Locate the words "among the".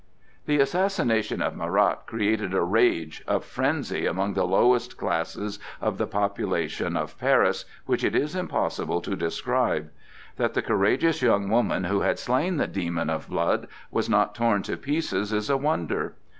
4.07-4.47